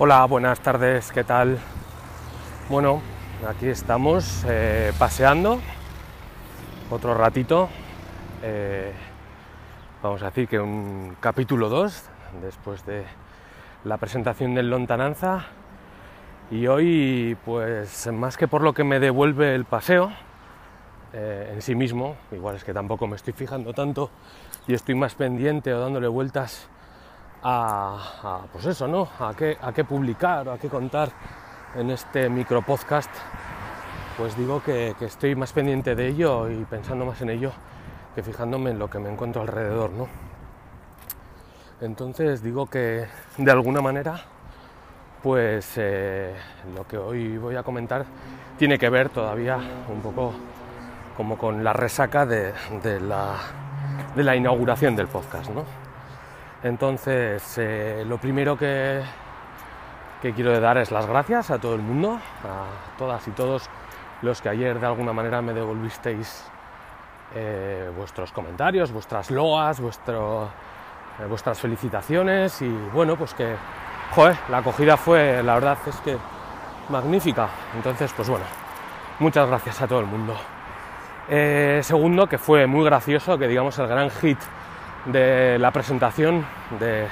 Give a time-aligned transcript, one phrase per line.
[0.00, 1.58] Hola, buenas tardes, ¿qué tal?
[2.68, 3.02] Bueno,
[3.48, 5.58] aquí estamos eh, paseando
[6.88, 7.68] otro ratito.
[8.40, 8.92] eh,
[10.00, 13.06] vamos a decir que un capítulo 2 después de
[13.82, 15.46] la presentación del Lontananza.
[16.52, 20.12] Y hoy, pues más que por lo que me devuelve el paseo
[21.12, 24.12] eh, en sí mismo, igual es que tampoco me estoy fijando tanto
[24.68, 26.70] y estoy más pendiente o dándole vueltas
[27.42, 29.08] a, pues eso, ¿no?
[29.20, 31.10] A qué, a qué publicar o a qué contar
[31.74, 33.10] en este micro podcast,
[34.16, 37.52] pues digo que, que, estoy más pendiente de ello y pensando más en ello
[38.14, 40.08] que fijándome en lo que me encuentro alrededor, ¿no?
[41.80, 43.06] Entonces digo que
[43.36, 44.20] de alguna manera,
[45.22, 46.34] pues eh,
[46.74, 48.04] lo que hoy voy a comentar
[48.58, 50.32] tiene que ver todavía un poco
[51.16, 53.36] como con la resaca de, de, la,
[54.16, 55.87] de la inauguración del podcast, ¿no?
[56.62, 59.00] Entonces, eh, lo primero que,
[60.20, 63.70] que, quiero dar es las gracias a todo el mundo, a todas y todos
[64.22, 66.50] los que ayer de alguna manera me devolvisteis
[67.36, 73.54] eh, vuestros comentarios, vuestras loas, eh, vuestras felicitaciones y bueno, pues que,
[74.10, 76.16] joder, la acogida fue, la verdad es que
[76.88, 77.48] magnífica.
[77.76, 78.46] Entonces, pues bueno,
[79.20, 80.34] muchas gracias a todo el mundo.
[81.82, 84.38] Segundo, que fue muy gracioso, que digamos el gran hit
[85.12, 86.44] de la presentación
[86.78, 87.06] de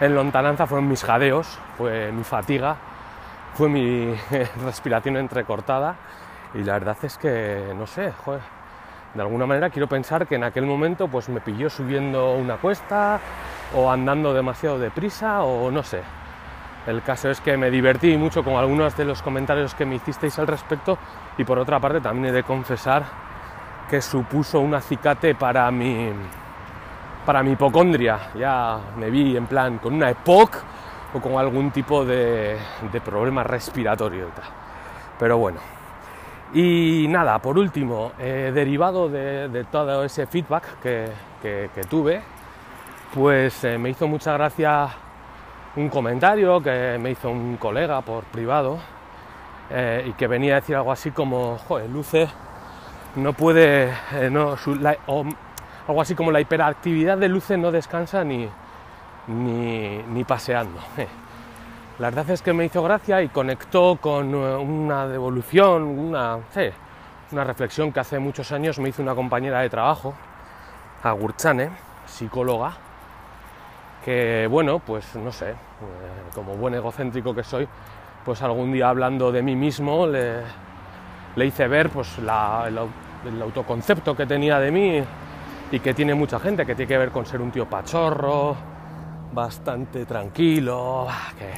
[0.00, 2.76] en lontananza fueron mis jadeos, fue mi fatiga,
[3.54, 4.14] fue mi
[4.64, 5.96] respiración entrecortada
[6.54, 8.12] y la verdad es que no sé,
[9.14, 13.20] de alguna manera quiero pensar que en aquel momento pues me pilló subiendo una cuesta
[13.74, 16.02] o andando demasiado deprisa o no sé.
[16.86, 20.36] El caso es que me divertí mucho con algunos de los comentarios que me hicisteis
[20.40, 20.98] al respecto
[21.38, 23.04] y por otra parte también he de confesar
[23.88, 26.12] que supuso un acicate para mi
[27.24, 28.30] para mi hipocondria.
[28.34, 30.56] Ya me vi en plan con una EPOC
[31.14, 32.56] o con algún tipo de,
[32.92, 34.42] de problema respiratorio y.
[35.18, 35.72] Pero bueno.
[36.54, 42.20] Y nada, por último, eh, derivado de, todo ese feedback que, tuve,
[43.14, 44.88] pues eh, me hizo mucha gracia
[45.76, 48.78] un comentario que me hizo un colega por privado
[49.70, 52.28] eh, y que venía a decir algo así como, joder, Luce
[53.16, 53.90] no puede,
[54.30, 54.74] no, su,
[55.86, 58.48] algo así como la hiperactividad de Luce no descansa ni,
[59.26, 60.78] ni, ni paseando.
[61.98, 66.38] La verdad es que me hizo gracia y conectó con una devolución, una,
[67.30, 70.14] una reflexión que hace muchos años me hizo una compañera de trabajo,
[71.02, 71.70] Agurchane,
[72.06, 72.72] psicóloga,
[74.04, 75.54] que bueno, pues no sé,
[76.34, 77.68] como buen egocéntrico que soy,
[78.24, 80.38] pues algún día hablando de mí mismo le,
[81.36, 85.04] le hice ver pues la, el autoconcepto que tenía de mí
[85.72, 88.54] y que tiene mucha gente, que tiene que ver con ser un tío pachorro,
[89.32, 91.50] bastante tranquilo, que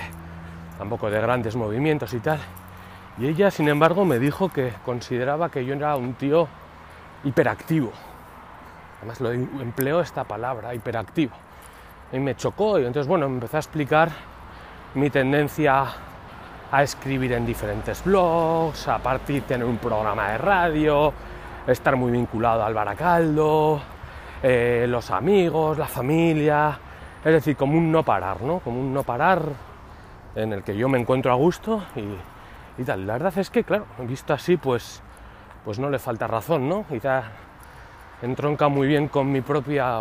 [0.79, 2.39] tampoco de grandes movimientos y tal.
[3.19, 6.47] Y ella, sin embargo, me dijo que consideraba que yo era un tío
[7.25, 7.91] hiperactivo.
[8.99, 11.33] Además, lo empleo esta palabra, hiperactivo.
[12.13, 14.11] Y me chocó y entonces, bueno, me empezó a explicar
[14.95, 15.87] mi tendencia
[16.71, 21.13] a escribir en diferentes blogs, a partir de tener un programa de radio,
[21.67, 23.81] estar muy vinculado al baracaldo,
[24.43, 26.79] eh, los amigos, la familia,
[27.25, 28.61] es decir, como un no parar, ¿no?
[28.61, 29.43] Como un no parar
[30.35, 33.07] en el que yo me encuentro a gusto y, y tal.
[33.07, 35.03] La verdad es que, claro, visto así, pues,
[35.65, 36.85] pues no le falta razón, ¿no?
[36.87, 37.23] Quizá
[38.23, 39.99] entronca muy bien con mi propia,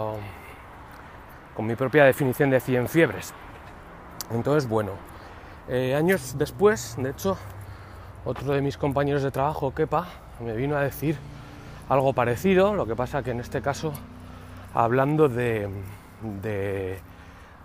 [1.56, 3.34] con mi propia definición de 100 fiebres.
[4.32, 4.92] Entonces, bueno,
[5.68, 7.38] eh, años después, de hecho,
[8.26, 10.08] otro de mis compañeros de trabajo, Kepa,
[10.40, 11.18] me vino a decir
[11.90, 13.94] algo parecido, lo que pasa que en este caso
[14.74, 15.70] hablando de,
[16.42, 17.00] de,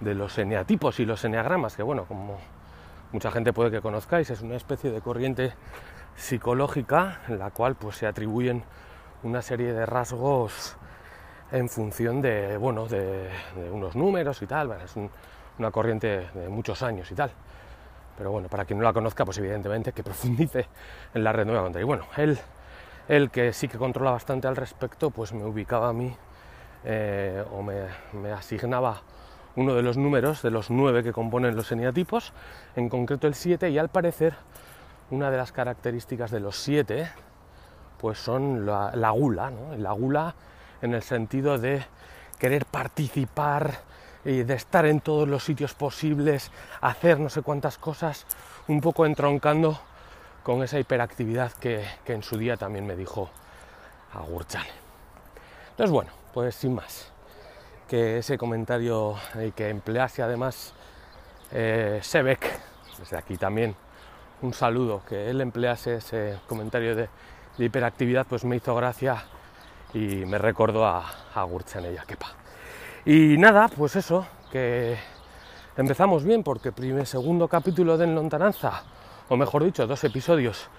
[0.01, 2.39] los eneatipos y los eneagramas, que bueno, como
[3.13, 5.55] mucha gente puede que conozcáis, es una especie de corriente
[6.17, 8.65] psicológica en la cual pues se atribuyen
[9.23, 10.77] una serie de rasgos
[11.51, 13.31] en función de, bueno, de,
[13.73, 15.11] unos números y tal, es un,
[15.59, 17.31] una corriente de muchos años y tal.
[18.17, 20.67] Pero bueno, para quien no la conozca, pues evidentemente que profundice
[21.15, 21.71] en la red nueva.
[21.81, 22.39] Y bueno, él,
[23.09, 26.15] él que sí que controla bastante al respecto, pues me ubicaba a mí
[26.85, 29.03] eh, o me, asignaba
[29.57, 32.33] uno de los números de los nueve que componen los eneatipos,
[32.77, 34.35] en concreto el 7, y al parecer
[35.11, 37.11] una de las características de los 7
[37.99, 40.35] pues son la, la gula, la gula
[40.83, 41.85] en el sentido de
[42.39, 43.81] querer participar
[44.25, 48.27] y de estar en todos los sitios posibles, hacer no sé cuántas cosas,
[48.69, 49.81] un poco entroncando
[50.43, 53.31] con esa hiperactividad que, en su día también me dijo
[54.15, 54.71] Agurchane.
[55.71, 57.11] Entonces, bueno, pues sin más,
[57.89, 60.73] que ese comentario y que emplease además
[61.51, 62.61] eh, Sebek,
[62.97, 63.75] desde aquí también
[64.43, 67.09] un saludo, que él emplease ese comentario de,
[67.59, 69.25] hiperactividad, pues me hizo gracia
[69.93, 72.29] y me recordó a, a Gurchanella Kepa.
[73.05, 74.97] Y nada, pues eso, que
[75.77, 78.85] empezamos bien porque primer, segundo capítulo de Lontananza,
[79.29, 80.71] o mejor dicho, dos episodios,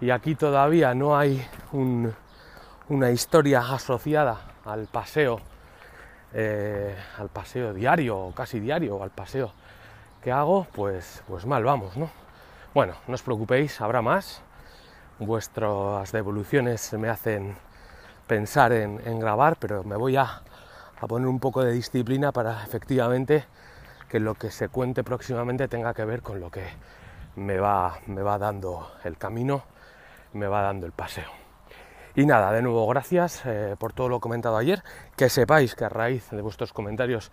[0.00, 1.40] y aquí todavía no hay
[2.88, 5.40] una historia asociada al paseo,
[6.32, 9.52] eh, al paseo diario casi diario, al paseo
[10.24, 12.10] que hago, pues, pues mal vamos, ¿no?
[12.72, 14.40] Bueno, no os preocupéis, habrá más.
[15.18, 17.56] Vuestras devoluciones me hacen
[18.26, 20.42] pensar en, grabar, pero me voy a,
[21.06, 23.44] poner un poco de disciplina para efectivamente
[24.08, 26.64] que lo que se cuente próximamente tenga que ver con lo que
[27.36, 29.62] me va, me va dando el camino,
[30.32, 31.43] me va dando el paseo.
[32.16, 34.84] Y nada, de nuevo gracias eh, por todo lo comentado ayer.
[35.16, 37.32] Que sepáis que a raíz de vuestros comentarios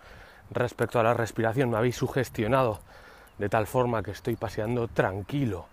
[0.50, 2.80] respecto a la respiración me habéis sugestionado
[3.38, 5.66] de tal forma que estoy paseando tranquilo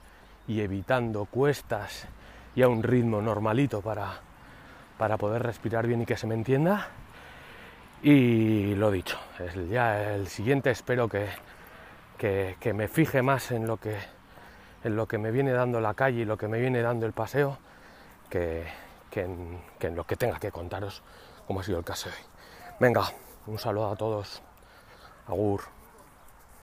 [0.47, 2.07] y evitando cuestas
[2.55, 4.19] y a un ritmo normalito para,
[4.99, 6.89] para poder respirar bien y que se me entienda.
[8.03, 9.17] Y lo dicho,
[9.71, 11.27] ya el siguiente espero que,
[12.17, 13.97] que, me fije más en lo que,
[14.83, 17.13] en lo que me viene dando la calle y lo que me viene dando el
[17.13, 17.57] paseo
[18.29, 18.65] que,
[19.09, 21.01] que, en, lo que tenga que contaros,
[21.47, 22.21] como ha sido el caso de hoy.
[22.79, 23.11] Venga,
[23.47, 24.41] un saludo a todos.
[25.27, 25.78] Agur.